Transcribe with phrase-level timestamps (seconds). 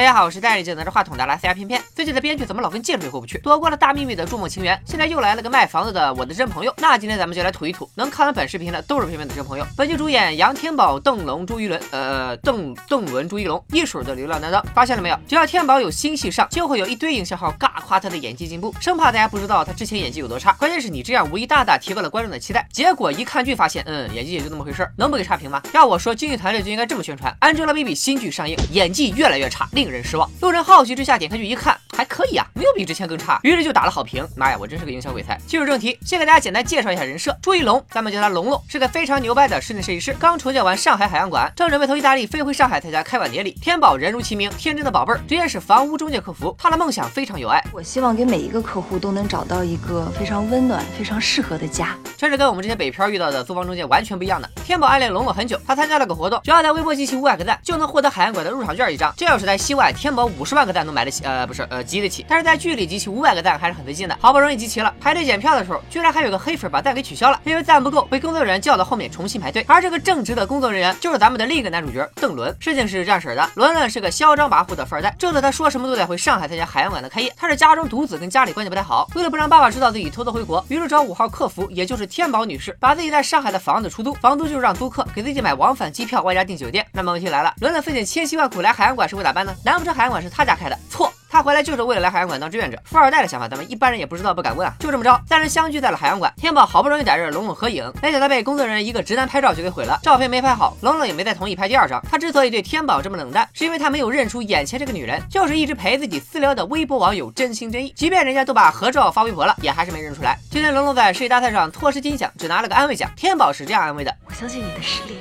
[0.00, 1.78] 大家好，我是戴着镜拿着话筒的拉斯加片片。
[1.94, 3.36] 最近的编剧怎么老跟建筑过不去？
[3.40, 6.72] 躲过了大秘密的筑梦情缘，现在又来了个卖房子的我的真朋友。
[6.78, 9.66] 那今天咱们就来吐一吐，能看完本视频的都是片片的真朋友。
[9.76, 14.64] 本剧主演杨天宝、邓龙、朱一伦，呃，邓邓伦、朱一龙，一水的流量担当。
[14.74, 15.20] 发现了没有？
[15.28, 20.54] 只要天宝有新戏上，就会有一堆营销号尬夸他的演技进步，生怕大家不知道他之前演技有多差。
[20.54, 22.66] 关键是你这样无疑大大提高了观众的期待。
[22.72, 25.60] 结果一看剧发现，嗯，演技也就那么回事儿，能不给差评吗？
[25.74, 30.30] 要我说，经纪团队就应该这么宣传：Angelababy 新剧上映，演技越来越差，令人失望。
[30.40, 34.26] 路人好奇之下点开去一看，还可以啊，没有比之前更差，于是就打了好评。
[34.34, 35.38] 妈呀，我真是个营销鬼才！
[35.46, 43.50] 进入正题，先给大家简单介绍一下人设：朱一龙，咱们叫他龙龙，是个非常牛掰的室内设计师，刚重建完上海海洋馆，正准备从意大利飞回上海参加开馆典礼。
[43.60, 46.56] 天宝人如其名，天真的宝贝儿，职业是房屋中介客服。
[46.58, 51.94] 他的梦想非常有爱，我希望给每一个客户都能找到一个非常温暖、非常适合的家。
[52.16, 54.48] 这是跟我们这些北漂遇到的租房中介完全不一样的。
[54.64, 59.12] 天宝暗恋龙龙很久，他参加了个活动，只要在微博集齐五百个赞，就能获得海洋馆的入场券一张。
[59.18, 62.24] 这要是在西外，天宝五十万个赞都买得起，呃，不是，呃，集得起。
[62.28, 64.16] 但是在剧里集齐五百个赞还是很费劲的。
[64.20, 69.64] 好不容易集齐了，排队检票的时候，居然还有个黑粉把赞给取消了，因为赞不够，被工作人员叫到后面重新排队。
[69.66, 72.54] 而这个正直的工作人员就是咱们的另一个男主角邓伦。
[72.60, 77.32] 事情是这样式的，伦伦是个嚣张跋扈的富二代，这次他说什么都得回上海参加海洋馆的开业。
[77.36, 86.86] 他是家中独子，跟家里关系不太好，为了不让爸爸知道自己偷偷回国，于是找五号客服，也就是天宝女士，把自己在上海的房子出租，房租就是让租客给自己买往返机票，外加订酒店。
[86.92, 89.54] 那么问题来了，伦伦费尽千辛万苦来海洋馆是为咋办呢？
[89.64, 90.78] 难不成海洋馆是他家开的？
[90.88, 91.12] 错。
[91.30, 94.74] 他回来就是为了来海洋馆当志愿者，富二代的想法咱们一般人也不知道，不敢问啊。
[94.80, 96.34] 就这么着，三人相聚在了海洋馆。
[96.36, 102.02] 天宝好不容易逮着龙龙合影，没想到被工作人员一个直男拍照就给毁了，照片没拍好，龙龙也没再同意拍第二张。
[102.10, 107.92] 他之所以对天宝这么冷淡，是因为他没有认出眼前这个女人就是一直陪自己私聊的微博网友真心真意。
[107.96, 110.36] 即便人家都把合照发微博了，也还是没认出来。
[110.50, 113.08] 今天龙龙在世界大赛上错失金奖，只拿了个安慰奖。
[113.16, 115.16] 天宝是这样安慰的：我相信你的实力，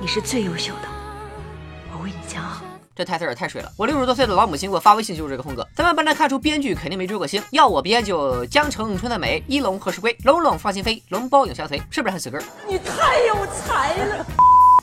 [0.00, 0.88] 你是最优秀的，
[1.92, 2.63] 我为你骄傲。
[2.96, 3.72] 这台词也太水了！
[3.76, 5.66] 我六十多岁的老母亲给我发微信就是这个风格。
[5.74, 7.42] 咱们不难看出，编剧肯定没追过星。
[7.50, 10.16] 要我编就江城春的美，一龙何时归？
[10.22, 12.40] 龙龙放心飞，龙包永相随，是不是很死根？
[12.68, 14.24] 你太有才了！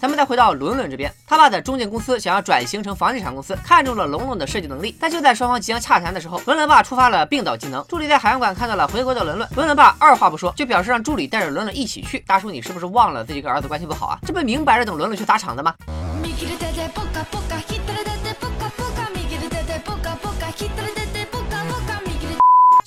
[0.01, 4.93] 咱们再回到伦伦这边，他爸的中介公司想要转型成房地产公司，看中了龙龙的设计能力。
[4.99, 7.85] 但就在双方即将洽谈的时候，伦伦爸触发了病倒技能。
[7.87, 12.19] 助理在海洋馆看到了回国的伦伦，伦伦爸二话不说就表示让助理带着伦伦一起去。
[12.27, 14.19] 大叔，你是不是忘了自己跟儿子关系不好啊？
[14.25, 15.73] 这不明摆着等伦伦去砸场子吗？
[16.21, 21.00] Migri dede poca poca, hitre dede poca poca, migri dede poca poca, hitre dede.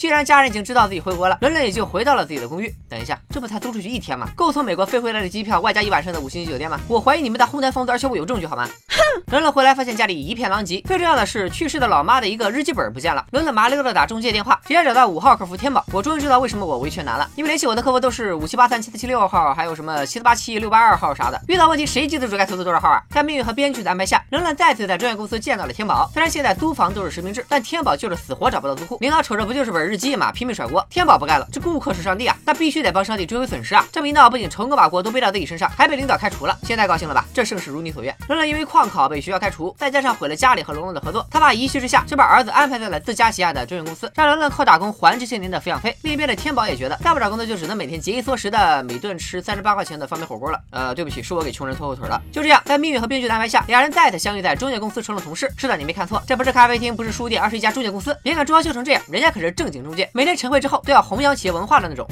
[0.04, 2.70] 既然家人已经知道自己回国了，伦伦也就回到了自己的公寓。
[2.90, 4.28] 等一下，这不才租出去一天吗？
[4.36, 6.78] 够从美国飞回来的机票，外加一晚上的五星级酒店吗？
[6.88, 8.68] 我怀疑你们在哄抬房子，而且我有证据，好吗？
[8.90, 8.98] 哼！
[9.28, 13.24] 伦伦回来发现家里一片狼藉，最重要的是去世的老妈的一个日记本不见了。
[13.30, 15.82] 伦伦麻溜的打中介电话，直接找到五号客服天宝。
[15.90, 21.40] 我终于知道为什么我维权难了，因为联系我的客服都是五七八三七四七六号，还有什么七四八七六八二号啥的。
[21.48, 23.02] 遇到问题谁记得住该投资多少号啊？
[23.08, 26.10] 在命运和编剧的安排下，伦伦再次在中介公司见到了天宝。
[26.12, 28.98] 虽然现在租房都是实名制，但天宝就是死活找不到租户。
[29.00, 30.32] 领导瞅着不就是本日记嘛？
[30.32, 30.84] 拼命甩锅。
[30.90, 33.86] 天宝不干了，这顾客是上帝啊，那必须得帮上帝追回损失啊！
[33.92, 36.58] 这么一闹，不仅成功把锅都背到自己身上，还被领导开除了。
[36.62, 37.24] 现在高兴了吧？
[37.32, 38.14] 这盛世如你所愿。
[38.28, 45.96] 伦伦因为旷考被学校开除，再加上毁了家里和龙龙的合作，他爸一气之下就把儿子安排在了自家旗下的中介公司，让伦伦靠打工还这些年的抚养费。
[46.02, 50.60] 另一边的天宝也觉得再不找工作就只能每天节衣缩食的每顿吃三十八块钱的方便火锅了。
[50.70, 52.20] 呃，对不起，是我给穷人拖后腿了。
[52.32, 55.52] 就这样，在命运和编剧的安排下，俩人再次相遇在中介公司，成了同事。
[55.56, 58.16] 是的，你没看错，这不是咖啡厅，不是书店，而是一家中介公司。
[58.22, 62.06] 别看装修成这样，人家可是正经中介，每天晨会之后都要弘扬企业文化的那种。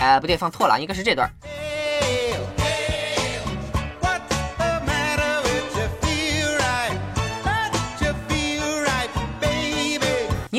[0.00, 1.28] 哎，不对，放错了，应该是这段。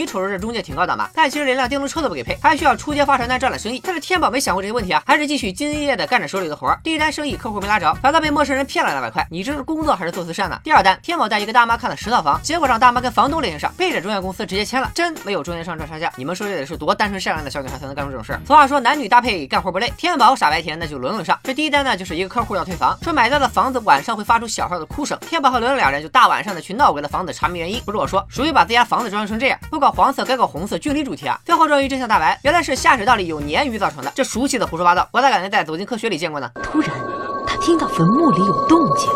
[0.07, 1.09] 瞅着这中介挺高档吧？
[1.13, 3.81] 但其实连辆电动车都不给配，还需要出街发传单赚揽生意。
[3.84, 6.75] 但是天宝没想过这些问题啊，还是继续兢兢业业的干着手里的活。
[6.84, 9.25] 第一单生意客户没拉着，反倒被陌生人骗了两百块。
[9.29, 10.59] 你这是工作还是做慈善呢？
[10.63, 14.90] 第二单，天宝带一个大妈看了十套房，结果让大妈跟房东联系上，背着中介公司直接签了。
[14.96, 16.12] 真没有中间商赚差价。
[16.16, 18.40] 你们说这得是多单纯善良的小女孩才能干出这种事？
[18.47, 21.38] 俗话说男女搭配干活不累，天宝傻白甜那就轮轮上。
[21.44, 25.17] 这第一单呢，就是一个客户要退房，说买到的房子晚上会发出小号的哭声。
[25.22, 27.82] 天宝和伦伦两人就大晚上的去闹鬼的房子查明原因。
[27.85, 30.67] 不是我说，属于把自家房子装修成这样，不搞黄色跟个红。
[30.67, 30.78] 色。
[30.78, 34.11] 距离主题啊，最后终于真相大白，原来是下水道里有鲶鱼造成的。
[34.14, 36.52] 这熟悉的胡说八道，我咋感觉在《走进科学》里见过呢？
[36.61, 36.91] 突然，
[37.47, 39.09] 他听到坟墓里有动静。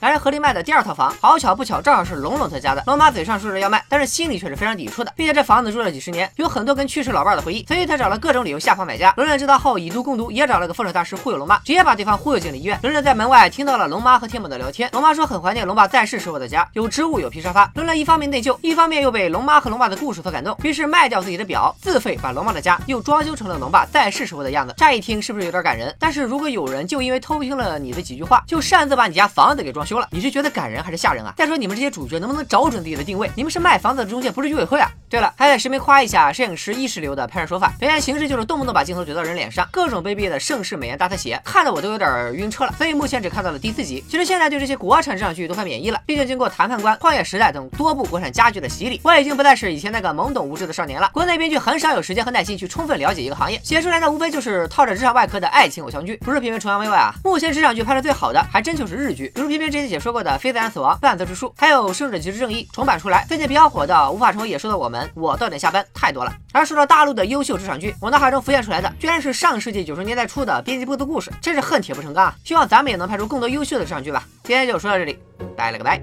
[0.00, 2.82] 两人合力卖的第二套房，好巧不巧，正好是龙龙他家的。
[2.86, 5.12] 龙妈嘴上说着要卖，但是心里却是非常抵触的。
[5.14, 9.12] 并且这房子住了几十年，有很多跟去世老伴的回忆，所以他找了各种理由吓跑买家。
[9.18, 12.78] 伦伦知道后以毒攻毒，也找了个风水大师忽悠龙妈，直接把对方忽悠进了医院。
[12.80, 17.70] 伦伦在门外听到了龙妈和天母的聊天，龙妈说很怀念龙爸在世时候的家，有植物，有皮沙发。
[17.74, 24.72] 伦伦一方面内疚，一方面又被龙妈和龙爸的故事所感动，于是卖掉自己的表，自费把龙妈的家又装修成了龙爸在世时候的样子。
[24.78, 25.94] 乍一听是不是有点感人？
[25.98, 29.89] 但是如果有人就因为偷听了你的几句话，就擅自把你家房子给装修。
[29.90, 31.34] 修了，你是觉得感人还是吓人啊？
[31.36, 33.28] 再说你们这些主角能不能找准自己的定位？
[33.34, 34.88] 你们是卖房子的中介，不是居委会啊！
[35.10, 42.72] 对了，还得实名夸一下摄影师意识流的拍摄手法，表现形式就是动不动把镜头怼到人脸上，各种卑鄙的盛世美颜大特写，看得我都有点晕车了。
[42.78, 44.04] 所以目前只看到了第四集。
[44.08, 51.10] 其实现在对这些国产职场剧都快免疫了，毕竟经过谈判官、旷野时代等多部国产佳剧的洗礼，我已经不再是以前那个懵懂无知的少年了。
[51.12, 57.12] 国内编剧很少有时间和耐心去充分了解一个行业，写出来的无非就是套着职场外壳的爱情偶像剧，不是批评崇洋媚外啊。
[57.24, 66.32] 目前职场剧拍的最好的还真就是日剧，比如偏偏之前解说过的《非自然死亡》《半泽直树》，还有《胜者即是正义》重版出来，最近比较火的《无法成为野兽的我们》，我到点下班太多了。
[66.52, 72.34] 而说到大陆的优秀职场剧，我脑海中浮现出来的居然是上世纪九十年代初的编辑部的故事，真是恨铁不成钢啊！
[72.44, 74.24] 希望咱们也能拍出更多优秀的职场剧吧。
[74.44, 75.18] 今天就说到这里，
[75.56, 76.00] 拜了个拜。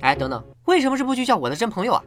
[0.00, 2.02] 哎，等等，为什么这部剧叫《我的真朋友》啊？